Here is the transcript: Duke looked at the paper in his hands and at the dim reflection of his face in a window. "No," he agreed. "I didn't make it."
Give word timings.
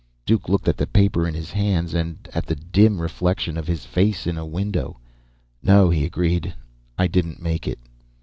Duke 0.25 0.49
looked 0.49 0.67
at 0.67 0.77
the 0.77 0.87
paper 0.87 1.27
in 1.27 1.35
his 1.35 1.51
hands 1.51 1.93
and 1.93 2.27
at 2.33 2.47
the 2.47 2.55
dim 2.55 2.99
reflection 2.99 3.55
of 3.55 3.67
his 3.67 3.85
face 3.85 4.25
in 4.25 4.35
a 4.35 4.47
window. 4.47 4.97
"No," 5.61 5.91
he 5.91 6.03
agreed. 6.05 6.55
"I 6.97 7.05
didn't 7.05 7.39
make 7.39 7.67
it." 7.67 7.77